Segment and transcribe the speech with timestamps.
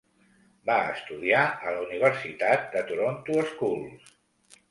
[0.69, 4.09] Va estudiar a la Universitat de Toronto Schools.